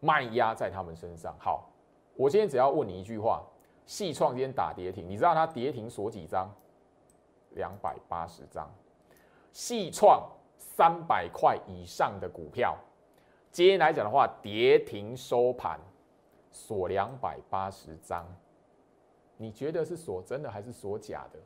[0.00, 1.34] 卖压在他们身上。
[1.38, 1.70] 好，
[2.14, 3.42] 我今天只要问你一句话：
[3.86, 6.54] 细创今天打跌停，你知道它跌停锁几张？
[7.52, 8.70] 两百八十张。
[9.52, 10.28] 细创
[10.58, 12.76] 三百块以上的股票，
[13.50, 15.80] 今天来讲的话，跌停收盘
[16.50, 18.26] 锁两百八十张。
[19.36, 21.38] 你觉得是锁真的还是锁假的？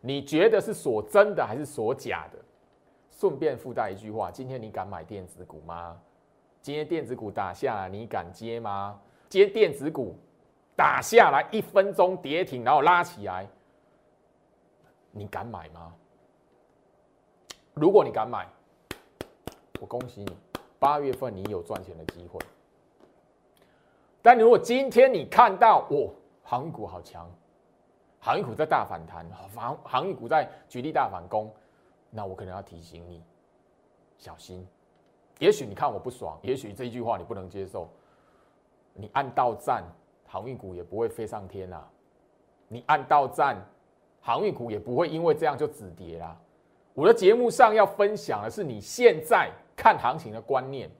[0.00, 2.38] 你觉得是锁真的还是锁假的？
[3.10, 6.00] 顺便附带一句话：今天你敢买电子股吗？
[6.62, 8.98] 今天电子股打下来，你敢接吗？
[9.28, 10.16] 今天电子股
[10.76, 13.46] 打下来一分钟跌停，然后拉起来，
[15.10, 15.94] 你敢买吗？
[17.74, 18.48] 如果你敢买，
[19.80, 20.36] 我恭喜你，
[20.78, 22.40] 八月份你有赚钱的机会。
[24.22, 26.14] 但如果今天你看到我
[26.50, 27.30] 航运股好强，
[28.18, 29.24] 航运股在大反弹，
[29.56, 31.48] 航航运股在举例大反攻，
[32.10, 33.22] 那我可能要提醒你
[34.18, 34.66] 小心。
[35.38, 37.88] 也许你看我不爽，也许这一句话你不能接受，
[38.94, 39.84] 你按到站，
[40.26, 41.88] 航运股也不会飞上天啊！
[42.66, 43.56] 你按到站，
[44.20, 46.36] 航运股也不会因为这样就止跌啦。
[46.94, 50.90] 我的节目上要分享的是你现在看行情的观念。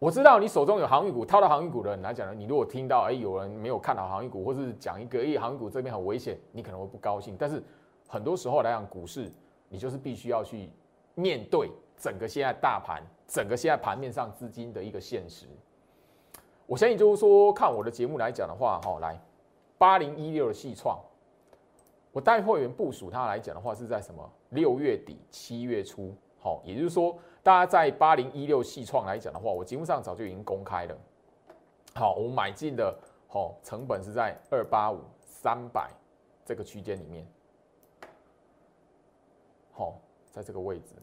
[0.00, 7.36] 我知道你手中有航运股，套到航运股的人来讲呢，你如果听到哎有人没有看好航运股，或是讲一个哎航运股这边很危险，你可能会不高兴。
[7.38, 7.62] 但是
[8.08, 9.30] 很多时候来讲，股市
[9.68, 10.70] 你就是必须要去
[11.14, 15.44] 面对整个现在大盘，整个现在盘面上资金的一个现实。
[16.64, 19.20] 我相信就是说，看我的节目来讲的话，哈，来
[19.76, 20.98] 八零一六的细创。
[22.10, 30.96] 我带会员部署它来讲的话，是在什么六月底七月初，好，也就是说，大家在八零一六系创来讲的话，我节目上早就已经公开了。
[31.94, 32.94] 好，我买进的，
[33.28, 35.90] 好，成本是在二八五三百
[36.44, 37.26] 这个区间里面，
[39.72, 39.98] 好，
[40.30, 40.94] 在这个位置。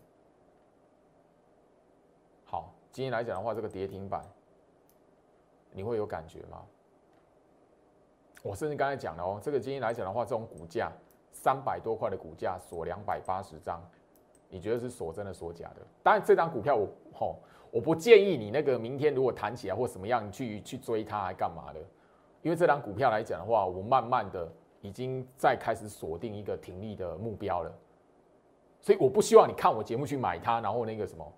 [2.45, 4.23] 好，今天来讲的话，这个跌停板，
[5.71, 6.63] 你会有感觉吗？
[8.43, 10.91] 我甚至刚才讲了哦，这个今天来讲的话，这种股价
[11.33, 13.81] 三百多块的股价锁两百八十张，
[14.49, 15.81] 你觉得是锁真的锁假的？
[16.01, 17.35] 当然，这张股票我吼，
[17.71, 21.79] 我不建议你那个明天如果弹起来或什么样去去追它，还干嘛的？
[22.41, 24.49] 因为这张股票来讲的话，我慢慢的
[24.81, 27.73] 已经在开始锁定一个停利的目标了，
[28.79, 31.33] 所以我不希望你看我节目去买它，然后那个什么，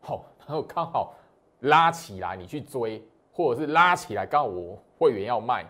[0.00, 1.14] 吼，然后刚好
[1.60, 5.66] 拉起来你去追，或者是拉起来刚好我会员要卖。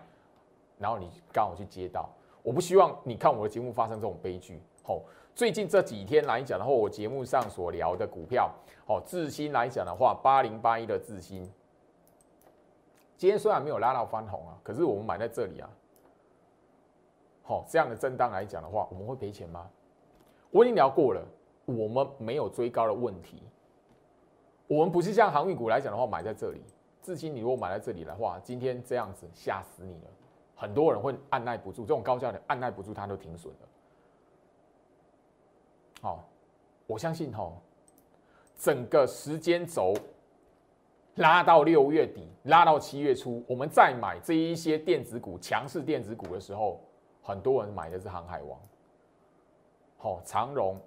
[0.77, 4.61] 然后你刚好去接到，我不希望你看我的节目发生这种悲剧。
[4.83, 5.05] 吼，
[5.35, 8.49] 最近这几天来讲的话，我节目上所聊的股票，
[8.87, 11.43] 好，智新来讲的话，八零八一的智新，
[13.17, 15.69] 今天虽然没有拉到翻红啊，可是我们买在这里啊，
[17.43, 19.69] 好，这样的震荡来讲的话，我们会赔钱吗？
[20.53, 21.21] 我已经聊过了，
[21.65, 23.43] 我们没有追高的问题，
[24.69, 26.63] 我们不是像航运股来讲的话，买在这里，
[27.03, 30.11] 智新你如果买在这里的话，今天这样子吓死你了。
[30.55, 33.69] 很多人会按耐不住，这种高价的按耐不住，它都停损了。
[36.05, 36.23] 好，
[36.87, 37.51] 我相信哈，
[38.59, 39.95] 整个时间轴
[41.15, 46.79] 拉到六月底，拉到七月初，我们再买这一些电子股、强势电子股的时候，
[47.23, 48.61] 很多人买的是航海王。
[49.97, 50.79] 好，长荣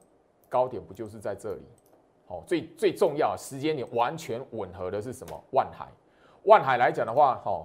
[0.49, 1.63] 高点不就是在这里？
[2.27, 5.43] 好，最最重要时间点完全吻合的是什么？
[5.51, 5.87] 万海，
[6.43, 7.63] 万海来讲的话，哈，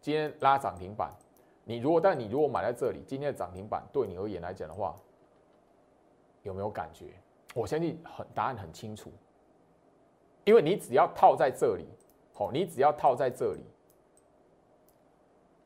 [0.00, 1.14] 今天拉涨停板。
[1.62, 4.98] 你如果，但你如果买在这里，今天的涨停板对你而言来讲的话，
[6.42, 7.06] 有没有感觉？
[7.54, 9.12] 我相信很答案很清楚，
[10.44, 11.86] 因为你只要套在这里，
[12.32, 13.62] 好，你只要套在这里，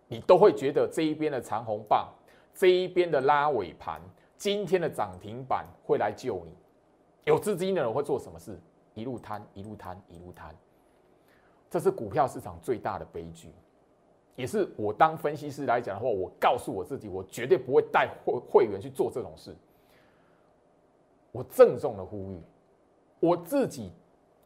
[0.09, 2.09] 你都会觉得这一边的长红棒，
[2.53, 4.01] 这一边的拉尾盘，
[4.37, 6.53] 今天的涨停板会来救你。
[7.25, 8.59] 有资金的人会做什么事？
[8.95, 10.55] 一路摊，一路摊，一路摊。
[11.71, 13.53] 这是股票市场最大的悲剧。
[14.35, 19.55] 也是我当分析师来讲的话，我告诉我自己，我绝对不会带会会员去做这种事。
[21.37, 22.41] 我郑重的呼吁，
[23.21, 23.93] 我自己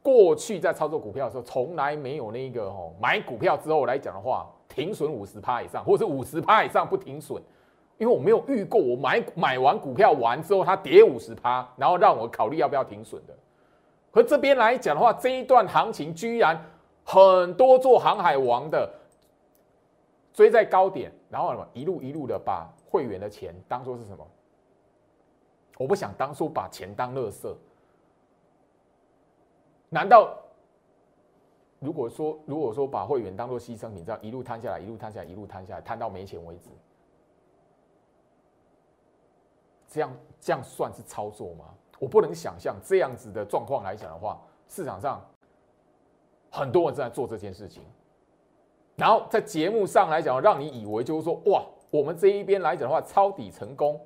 [0.03, 7.41] 过去在操作股票的时候，从来没有那个哦，买股票之后来讲的话，停损五十趴以上，或者是五十趴以上不停损，
[7.99, 13.35] 因为我没有遇过我买买完股票完之后它跌五十趴，然后让我考虑要不要停损的。
[14.11, 16.61] 和这边来讲的话，这一段行情居然
[17.05, 18.91] 很多做航海王的。
[20.33, 24.25] 追在高点，然后什么一路一路的把会员的钱当做是什么？
[25.81, 27.51] 我不想当初把钱当垃圾。
[29.89, 30.37] 难道
[31.79, 36.69] 如果说如果说把会员当做牺牲品，这样一路摊下来，一路摊下来，一路摊下来，摊到没钱为止，
[39.89, 41.65] 这样这样算是操作吗？
[41.99, 45.27] 我不能想象这样子的状况来讲的话，市场上
[46.51, 47.83] 很多人正在做这件事情，
[48.97, 53.99] 然后在节目上来讲，让你以为就是说，哇，我们这一边来讲的话，抄底成功，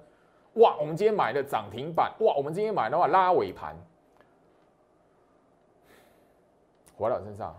[0.54, 3.76] 哇，我们今天买的涨停板，哇，我们今天买的话拉尾盘。
[6.96, 7.54] 回到身上，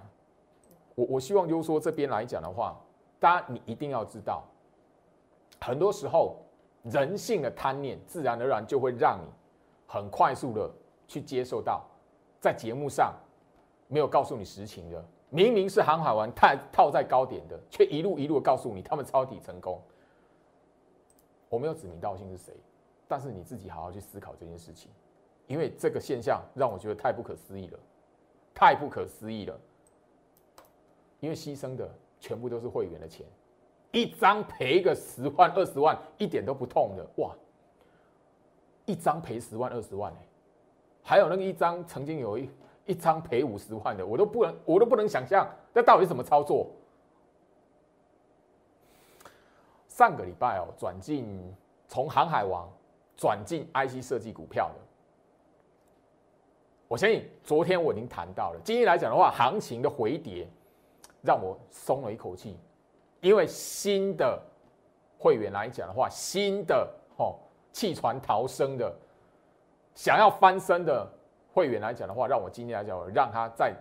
[0.95, 2.79] 我我希望就是说这边来讲的话，
[3.19, 4.45] 大家你一定要知道，
[5.59, 6.37] 很多时候
[6.83, 9.29] 人性的贪念，自然而然就会让你
[9.85, 10.71] 很快速的
[11.05, 11.85] 去接受到，
[12.39, 13.13] 在节目上
[13.89, 19.81] 没有告诉你实情的，明明是航海王套套在高点的，却一路一路告诉你他们抄底成功。
[21.49, 22.53] 我没有指名道姓是谁，
[23.07, 24.91] 但是你自己好好去思考这件事情，
[25.47, 27.79] 因为这个现象让我觉得太不可思议了。
[28.57, 29.59] 太不可思议了，
[31.19, 33.25] 因为牺牲的全部都是会员的钱，
[33.91, 37.35] 一张赔个十万二十万一点都不痛的哇！
[38.85, 40.27] 一张赔十万二十万哎，
[41.03, 42.49] 还有那个一张曾经有一
[42.85, 46.71] 一张赔五十万的，我都不能我都不能想象那到底怎么操作。
[49.89, 51.53] 上个礼拜哦，转进
[51.89, 52.71] 从航海王
[53.15, 54.75] 转进 IC 设计股票的。
[56.87, 60.47] 我相信昨天我已经谈到了，今天来讲的话，行情的回跌
[61.23, 62.57] 让我松了一口气，
[63.21, 64.39] 因为新的
[65.17, 66.87] 会员来讲的话，新的
[67.17, 67.35] 哦
[67.71, 68.95] 弃船逃生的
[69.95, 71.11] 想要翻身的
[71.51, 73.73] 会员来讲的话，让我今天来讲，让他再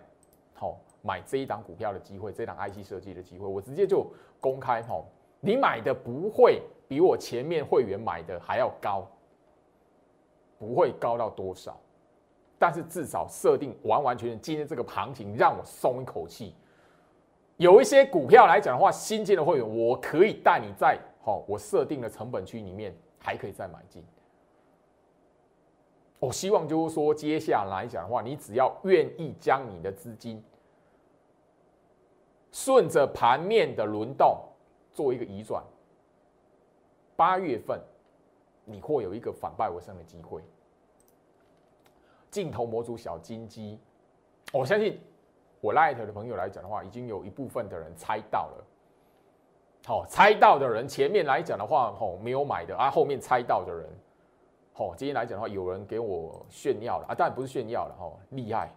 [0.55, 4.07] 好买这一档股票的机会，这档 IC 设计的机会，我直接就
[4.41, 4.99] 公开哈，
[5.39, 9.07] 你买的不会比我前面会员买的还要高，
[10.57, 11.79] 不会高到多少。
[12.57, 16.55] 但是至少设定完完全全，今天这个行情让我松一口气。
[17.57, 24.03] 有一些股票来讲的话，新进的会员，我可以带你在好我设定的成本区里面，还可以再买进。
[26.19, 30.43] 我希望就是说，接下来讲的话，你只要愿意将你的资金
[32.51, 34.37] 顺着盘面的轮动
[34.93, 35.61] 做一个移转，
[37.15, 37.79] 八月份
[38.65, 40.41] 你会有一个反败为胜的机会。
[42.29, 43.79] 镜头模组小金鸡，
[44.51, 44.99] 我相信
[45.61, 48.65] 我 Light 的朋友来讲的话，已经有一部分的人猜到了。
[49.85, 53.87] 好，猜到的人前面来讲的话，吼没有买的啊，后面猜到的人，
[54.73, 58.69] 吼今天来讲的话，有人给我炫耀了啊，当然不是炫耀了，吼厉害，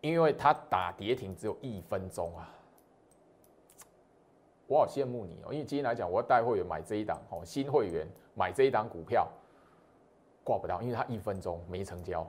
[0.00, 2.48] 因为他打跌停只有一分钟啊，
[4.66, 9.28] 我好羡慕你哦，因为今天来讲，我要带会员买这一档，哦新会员买这一档股票。
[10.42, 12.24] 挂不到，因为它一分钟没成交，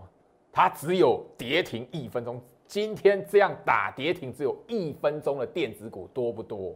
[0.52, 2.42] 它只有跌停一分钟。
[2.68, 6.74] 今天这样打跌停，只有一分钟的电子股多不多？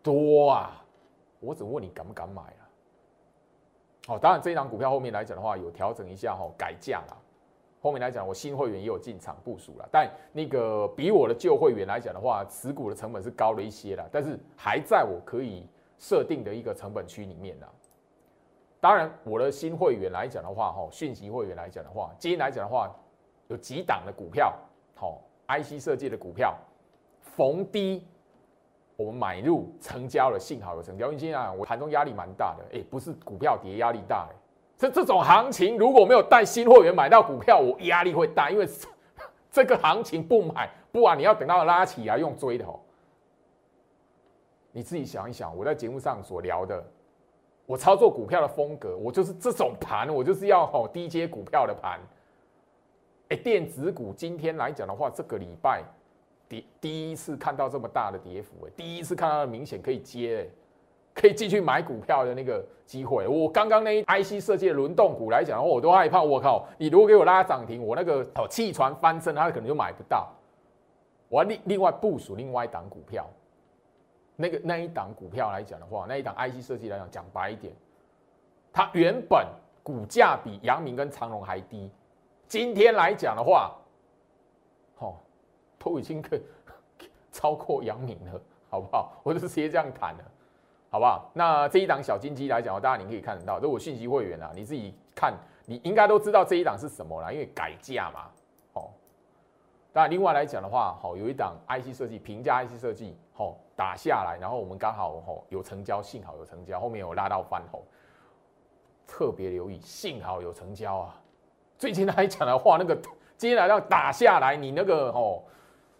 [0.00, 0.84] 多啊！
[1.40, 2.62] 我只问你敢不敢买啊？
[4.06, 7.16] 好，当然这一档股票后面来讲的话，有调整一下哈，改价了。
[7.84, 15.68] 后面来讲，我新会员也有进场部署了，但那个比我的旧会员来讲的话，持股的成本是高了一些了，但是还在我可以
[15.98, 17.66] 设定的一个成本区里面呢。
[18.80, 22.90] 当然，我的新会员来讲的话，哈，讯息会员来讲的话，今天来讲的话，
[23.48, 24.54] 有几档的股票，
[24.94, 26.56] 好，IC 设计的股票，
[27.20, 28.02] 逢低
[28.96, 31.08] 我们买入成交了，幸好有成交。
[31.08, 34.34] 因为今天啊，我盘中压力蛮大的，哎，不是股票跌压力大，哎，
[34.76, 38.68] 这这种行情如果没有带新货源买到股票，我压力会大，因为
[39.50, 42.78] 这 个行情不买不啊，你要等到拉起来用追的哦。
[44.72, 46.84] 你自己想一想，我在节目上所聊的。
[47.66, 51.98] 我操作股票的风格，我就是这种盘，我就是要吼低阶股票的盘。
[53.30, 55.82] 哎，电子股今天来讲的话，这个礼拜
[56.46, 60.50] 第第一次看到这么大的跌幅，哎，第一次看到明显可以接，
[61.14, 63.26] 可以进去买股票的那个机会。
[63.26, 66.22] 我刚刚那一 IC 设计的轮动股来讲的话，我都害怕。
[66.22, 70.28] 我靠，你如果给我拉涨停，我那个哦气船翻身，它可能就买不到。
[71.28, 73.26] 我要另另外部署另外一档股票。
[74.36, 77.72] 那个那一档股票来讲的话，那一档 IC 设计来讲，讲白一点，
[78.72, 79.46] 它原本
[79.84, 81.88] 股价比阳明跟长荣还低，
[82.48, 83.72] 今天来讲的话，
[84.98, 85.14] 哦，
[85.78, 86.36] 都已经可
[87.30, 89.12] 超过阳明了，好不好？
[89.22, 90.24] 我就直接这样谈了，
[90.94, 91.28] 好不好？
[91.32, 95.34] 那这一档小金鸡来讲，大家你可以看得到，如果讯息会员啊，你自己看，
[95.66, 98.30] 你应该都知道这一档是什么了，因为改价嘛，
[98.74, 98.88] 哦。
[99.92, 103.56] 当然，另外来讲的话，好，有一档 IC 设计，平价 IC 设计，好。
[103.76, 107.82] 打下来，然后我们刚好吼有成交，幸好有成交，后面有拉到翻红，
[109.04, 111.20] 特别留意，幸好有成交啊。
[111.76, 112.96] 最近来讲的话，那个
[113.36, 115.42] 今天来到打下来，你那个哦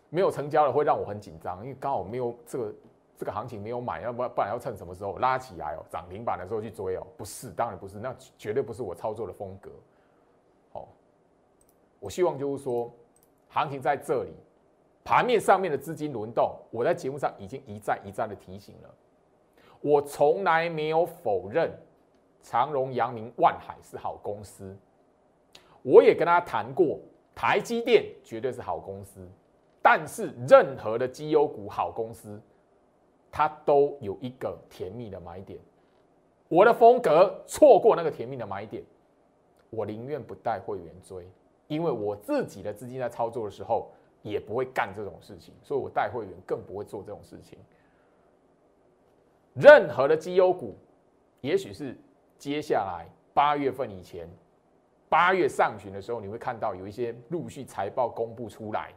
[0.08, 2.72] 没有成交的会让我很紧张，因为刚好没有这个
[3.16, 9.70] 这个行情没有买，要不不然要趁什么时候拉起来哦，涨停板的时候去追哦，不是，当然不是，那绝对不是我操作的风格。
[10.72, 10.88] 哦，
[12.00, 12.92] 我希望就是说，
[13.48, 14.32] 行情在这里，
[15.04, 18.94] 盘面上面的资金轮动，我在节目上已经一再一再的提醒了，
[19.80, 21.72] 我从来没有否认
[22.42, 24.76] 长荣、阳明、万海是好公司，
[25.82, 26.98] 我也跟他谈过。
[27.36, 29.28] 台积电绝对是好公司，
[29.82, 32.40] 但是任何的绩优股好公司，
[33.36, 35.58] 它都有一个甜蜜的买点。
[36.46, 38.80] 我的风格错过那个甜蜜的买点，
[39.70, 41.28] 我宁愿不带会员追，
[41.66, 43.90] 因为我自己的资金在操作的时候
[44.22, 47.58] 也不会干这种事情，所以我带会员更不会做这种事情。
[49.52, 50.76] 任何的绩优股，
[51.40, 51.98] 也许是
[52.38, 54.28] 接下来八月份以前。
[55.08, 58.92] 八月上旬的时候，你会看到有一些陆续财报公布出来，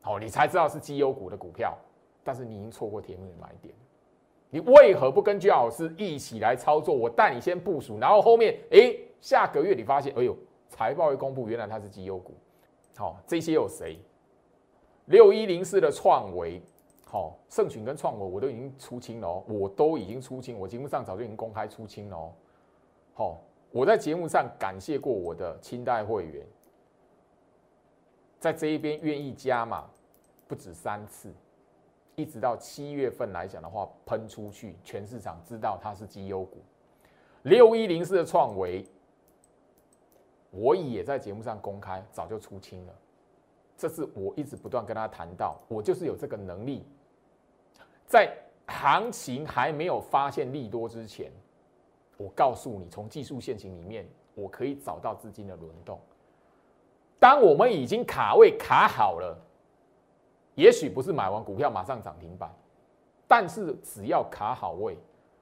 [0.00, 1.76] 好，你才知道是绩优股的股票，
[2.22, 3.74] 但是你已经错过甜蜜的买点。
[4.50, 6.94] 你为何不跟居老师一起来操作？
[6.94, 10.36] 我带你先部署，然后后面，哎，下个月你发现，哎呦，
[10.68, 12.34] 财报一公布，原来它是绩优股。
[12.96, 13.98] 好，这些有谁？
[15.06, 16.60] 六一零四的创维，
[17.04, 22.32] 好，盛群跟创维我都已经出清了哦，我都已经出清，我节目上早就已经公开出清了哦，
[23.14, 23.40] 好。
[23.72, 26.44] 我在节目上感谢过我的清代会员，
[28.40, 29.88] 在这一边愿意加码
[30.48, 31.32] 不止三次，
[32.16, 36.58] 一直到七月份来讲的话，喷出去，全市场知道它是绩优股。
[37.42, 38.84] 六一零四的创维，
[40.50, 42.92] 我也在节目上公开，早就出清了。
[43.76, 46.84] 这是我一直不断跟他谈到，我就是有这个能力，
[48.06, 48.36] 在
[48.66, 51.32] 行情还没有发现利多之前。
[52.18, 55.98] 我告诉你，从技术线型里面，我可以找到资金的轮动。
[57.18, 59.34] 当我们已经卡位卡好了，
[60.60, 62.54] 也许不是买完股票马上涨停板，
[63.26, 64.94] 但是只要卡好位，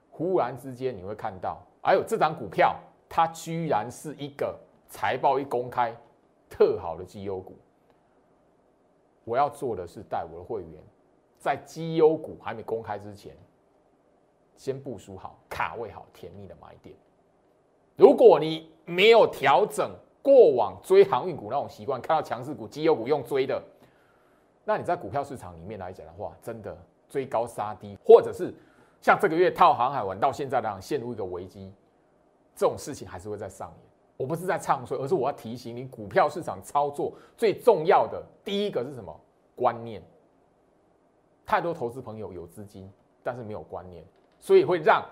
[0.09, 2.73] 忽然之间你会看到，哎呦，这张股票
[3.09, 4.57] 它居然是一个
[4.87, 5.93] 财报一公开
[6.49, 7.57] 特好的绩优股。
[9.25, 10.81] 我要做的是带我的会员，
[11.37, 13.35] 在绩优股还没公开之前。
[14.55, 16.95] 先部署好，卡位好，甜蜜的买点。
[17.97, 19.91] 如果你没有调整
[20.21, 23.61] 过往追航运股那种习惯，看到强势股、绩优股用追的，
[24.69, 26.77] 那你在股票市场里面来讲的话，真的
[27.09, 28.53] 追高杀低，或者是
[29.01, 31.73] 像这个月套航海玩到现在这样陷入一个危机，
[32.55, 33.77] 这种事情还是会在上演。
[34.15, 39.19] 我不是在唱衰，而是我要提醒你，股票市场操作最重要的第一个是什么
[39.55, 40.03] 观念？
[41.47, 42.87] 太多投资朋友有资金，
[43.23, 44.05] 但是没有观念。
[44.39, 45.03] 所以会让，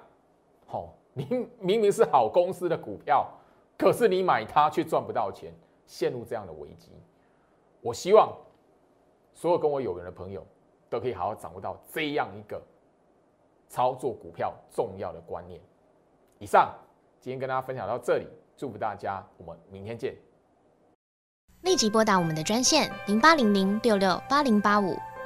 [0.68, 3.28] 好，明明明是好公司的股票，
[3.76, 5.52] 可是你买它却赚不到钱，
[5.88, 6.92] 陷入这样的危机。
[7.82, 8.32] 我希望
[9.38, 10.44] 所有跟我有缘的朋友
[10.90, 12.60] 都可以好好掌握到这样一个
[13.70, 15.62] 操作股票重要的观念。
[16.40, 16.74] 以上，
[17.22, 18.28] 今天跟大家分享到这里，
[18.58, 20.16] 祝福大家，我们明天见。
[21.62, 24.98] 立即拨打我们的专线零八零零六六八零八五。